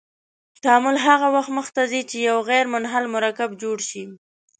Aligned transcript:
تعامل 0.63 0.95
هغه 1.07 1.27
وخت 1.35 1.51
مخ 1.57 1.67
ته 1.75 1.83
ځي 1.91 2.01
چې 2.09 2.17
یو 2.29 2.37
غیر 2.49 2.65
منحل 2.73 3.05
مرکب 3.15 3.49
جوړ 3.63 3.77
شي. 3.89 4.03